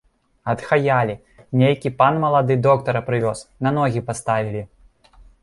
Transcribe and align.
Адхаялі, 0.51 1.15
нейкі 1.63 1.91
пан 1.99 2.17
малады 2.23 2.57
доктара 2.67 2.99
прывёз, 3.11 3.45
на 3.67 3.75
ногі 3.79 4.05
паставілі. 4.11 4.67